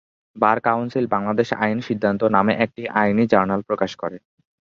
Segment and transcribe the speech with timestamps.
[0.35, 4.17] বার council ‘Bangladesh আইনি সিদ্ধান্ত’ নামে একটি আইনি জার্নাল প্রকাশ করে।